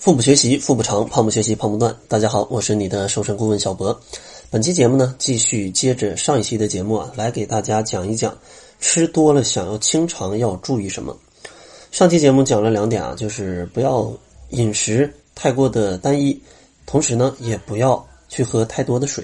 [0.00, 1.94] 腹部学习腹部长，胖不学习胖不断。
[2.08, 4.00] 大家好，我是你的瘦身顾问小博。
[4.48, 8.34] 本期节目呢，继续接着上一期的节目啊，来给大家讲一讲
[8.80, 11.14] 吃多了想要清肠要注意什么。
[11.90, 14.10] 上期节目讲了两点啊，就是不要
[14.52, 16.40] 饮食太过的单一，
[16.86, 19.22] 同时呢，也不要去喝太多的水。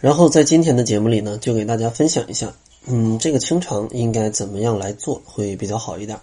[0.00, 2.52] 然后在今天的节目里呢，就给大家分享一下，
[2.86, 6.18] 嗯，这个清肠应该怎么样来做会比较好一点。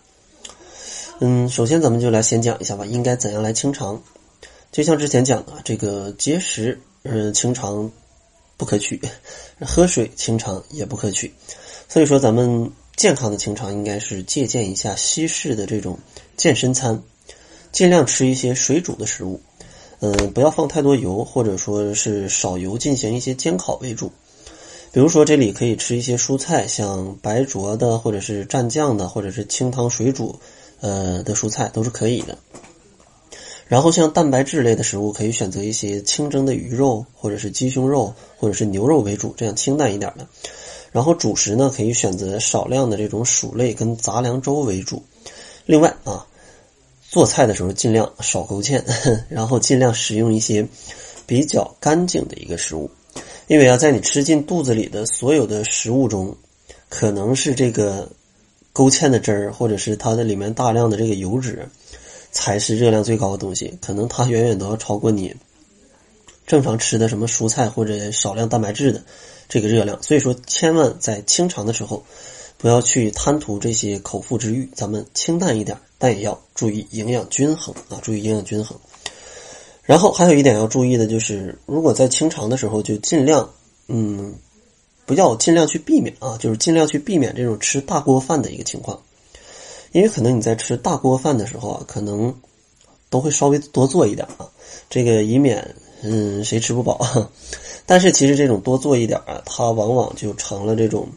[1.22, 4.02] 嗯，首先咱们就来先讲一下吧，应该怎样来清肠？
[4.72, 7.92] 就像之前讲的，这个节食，嗯，清肠
[8.56, 8.98] 不可取；
[9.60, 11.34] 喝水清肠也不可取。
[11.90, 16.00] 所以说，咱们健康的清肠应该是借鉴一下西式的这种
[16.38, 17.04] 健身餐，
[17.74, 19.42] 尽量吃一些水煮的食物，
[20.00, 24.10] 嗯，不要放太多油，或者说是少油进行一些煎烤为主。
[24.94, 30.40] 比如说，这里可以吃一些蔬菜，像白灼的，或者是蘸酱的，或者是清汤水煮。
[30.82, 32.38] 呃的蔬菜都是可以的，
[33.68, 40.28] 然后像蛋白质类的食物，可以选择一些清蒸的鱼肉，或者是鸡胸肉，或者是牛肉为主，这样清淡一点的。
[40.92, 45.04] 然后主食呢，可以选择少量的这种薯类跟杂粮粥为主。
[45.66, 46.26] 另外啊，
[47.10, 48.82] 做菜的时候尽量少勾芡，
[49.30, 50.68] 然后尽量食用一些
[51.28, 52.90] 比较干净的一个食物，
[53.48, 56.36] 因为啊，在你吃进肚子里的所有的食物中，
[56.90, 58.10] 可能是这个。
[58.72, 61.68] 勾芡的汁儿，或者是它的里面大量的这个油脂，
[62.32, 63.78] 才是热量最高的东西。
[63.82, 65.36] 可能它远远都要超过你
[66.48, 69.04] 正常吃的什么蔬菜或者少量蛋白质的
[69.48, 70.02] 这个热量。
[70.02, 72.04] 所以说，千万在清肠的时候，
[72.58, 74.70] 不要去贪图这些口腹之欲。
[74.76, 78.78] 咱们清淡一点，但也要注意营养均衡啊，注意营养均衡。
[79.84, 83.50] 然后还有一点要注意的就是，如果在清肠的时候，就尽量
[83.88, 84.36] 嗯。
[85.10, 89.02] 不要尽量去避免啊，就是尽量去避免这种吃大锅饭的一个情况，
[89.92, 92.32] 因为可能你在吃大锅饭的时候啊，可能
[93.10, 94.48] 都会稍微多做一点啊，
[94.88, 97.28] 这个以免嗯谁吃不饱。
[97.88, 101.08] 但是其实这种多做一点啊，它往往就成了这种，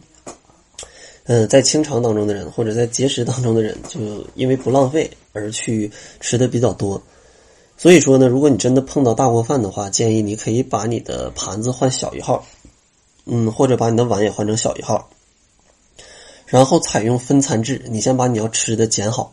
[1.25, 3.99] 嗯，在清肠当中的人或者在节食当中的人，就
[4.33, 6.99] 因为不浪费而去吃的比较多。
[7.77, 12.43] 所以说呢，如果你真的碰到大锅饭的话，建议你可以把你的盘子换小一号。
[13.25, 15.09] 嗯，或者把你的碗也换成小一号，
[16.45, 17.81] 然后采用分餐制。
[17.89, 19.31] 你先把你要吃的捡好，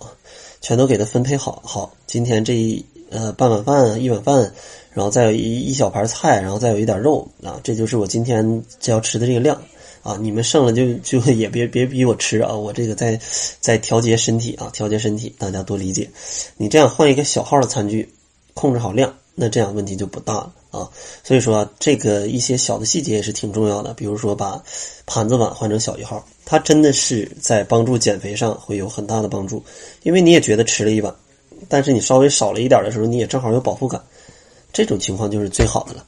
[0.60, 1.60] 全都给它分配好。
[1.64, 4.52] 好，今天这一呃半碗饭、一碗饭，
[4.92, 9.60] 然后再有一一小盘菜，然后再有一点肉啊，这就是我今天这要吃的这个量
[10.02, 10.16] 啊。
[10.20, 13.20] 你们剩了就就也别别逼我吃啊，我这个在
[13.60, 16.08] 在调节身体啊，调节身体，大家多理解。
[16.56, 18.08] 你这样换一个小号的餐具，
[18.54, 19.12] 控制好量。
[19.40, 20.90] 那这样问题就不大了啊，
[21.24, 24.62] 所以说这个一些小的细节也是挺重要的，比如说把
[25.06, 29.64] 盘子碗换成小一号，它真的是在帮助减肥上会有很大的帮助，
[30.02, 31.14] 因为你也觉得吃了一碗，
[31.70, 34.04] 但是你稍微少了一点的时候，你也正好有饱腹感，
[34.74, 36.04] 这种情况就是最好的了。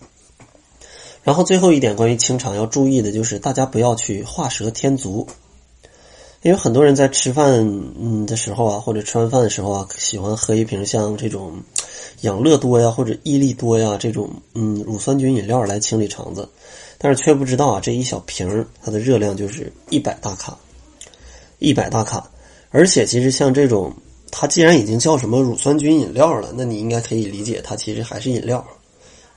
[1.23, 5.27] 然后最后一点关于清肠要注意的就是大家不要去画蛇添足。
[6.43, 7.65] 因为很多人在吃饭
[7.97, 11.63] 嗯的时候啊，或者吃完饭的时候啊，喜欢喝一瓶像这种
[12.23, 16.49] 养乐多呀或者益力多呀这种嗯乳酸菌饮料来清理肠子，
[16.99, 20.57] 但是却不知道啊这一小瓶它的热量就是一百大卡，
[21.59, 22.31] 一百大卡，
[22.71, 23.93] 而且其实像这种
[24.31, 28.65] 它既然已经叫什么乳酸菌饮料了，那你应该可以理解它其实还是饮料，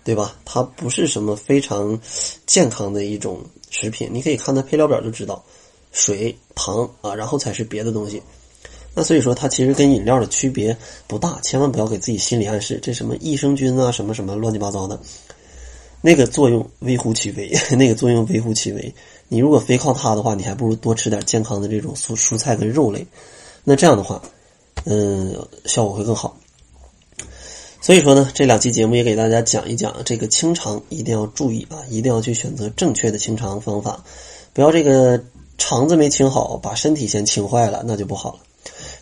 [0.03, 0.35] 对吧？
[0.45, 1.99] 它不是什么非常
[2.45, 3.39] 健康的一种
[3.71, 5.43] 食品，你可以看它配料表就知道。
[5.91, 8.21] 水、糖啊，然后才是别的东西。
[8.95, 10.75] 那所以说，它其实跟饮料的区别
[11.05, 11.37] 不大。
[11.43, 14.97] 千万不要给自己心理暗示，这什么益生菌啊，什么什么乱七八糟的，
[16.01, 18.95] 那个作用微乎其微， 那个作用微乎其微。
[19.27, 23.05] 你如果非靠它的话，你还不如多吃点健康的这种蔬蔬菜跟肉类。
[23.63, 24.21] 那这样的话，
[24.85, 25.35] 嗯，
[25.65, 26.37] 效果会更好。
[27.81, 34.03] 所以说呢，这两期节目也给大家讲一讲这个清肠一定要注意啊，一定要去选择正确的清肠方法，
[34.53, 35.21] 不要这个。
[35.57, 38.39] 肠子没清好，把身体先清坏了，那就不好了。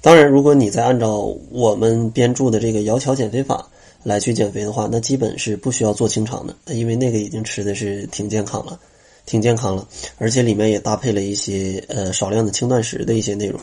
[0.03, 3.65] 当然，如果你在按照我们编著的这个窈窕减肥法
[4.03, 8.77] 来去减肥的话，那基本是不需要做清肠的，因为那个已经吃的是挺健康了，
[9.25, 13.57] 挺健康了，而且里面也搭配了一些呃少量的轻断食的一些内容。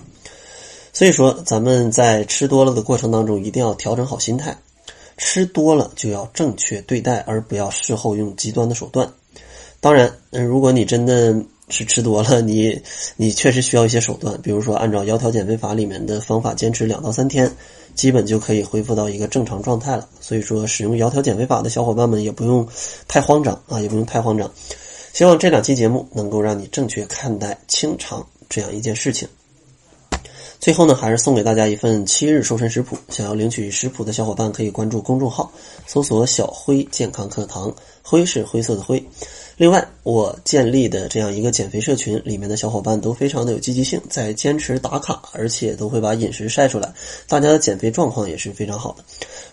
[0.95, 4.57] 所以说，咱们在吃多了的过程当中，一定要调整好心态，
[5.19, 9.07] 吃多了就要正确对待，而不要事后用极端的手段。
[9.79, 11.37] 当然，嗯，如果你真的。
[11.71, 12.81] 是吃多了，你
[13.17, 17.51] 你确实需要一些手段，比如说按照窈窕减肥法里面的方法，坚持两到三天，
[17.95, 20.09] 基本就可以恢复到一个正常状态了。
[20.21, 22.67] 所以说，使用窈窕减肥法的小伙伴们也不用
[23.07, 24.51] 太慌张啊，也不用太慌张。
[25.13, 29.29] 希望这两期节目能够让你正确看待清肠这样一件事情。
[30.61, 32.95] 最后呢，还是送给大家一份七日瘦身食谱。
[33.09, 35.51] 想要领取食谱的小伙伴，可以关注公众号，
[35.87, 37.75] 搜索“小辉健康课堂”，
[38.05, 39.03] 灰是灰色的灰。
[39.57, 46.93] 另外，我建立的这样一个减肥社群，里面的小伙伴都非常的有积极性，在坚持打卡，而且都会把饮食晒出来，
[47.27, 49.05] 大家的减肥状况也是非常好的。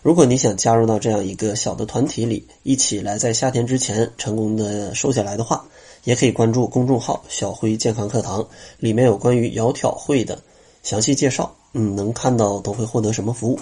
[0.02, 5.66] 如果你想加入到这样一个小的团体里，一起来在夏天之前成功的瘦下来的话，
[6.04, 8.46] 也可以关注公众号“小辉健康课堂”，
[8.78, 10.38] 里面有关于窈窕会的。
[10.88, 13.60] 详细介绍，嗯，能看到都会获得什么服务？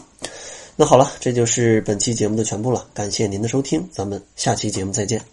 [0.75, 5.25] 那好了，这就是本期节目的全部了，感谢您的收听，咱们下期节目再见。